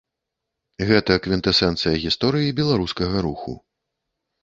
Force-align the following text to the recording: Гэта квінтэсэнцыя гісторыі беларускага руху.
Гэта 0.91 1.17
квінтэсэнцыя 1.27 1.95
гісторыі 2.07 2.57
беларускага 2.63 3.17
руху. 3.31 3.53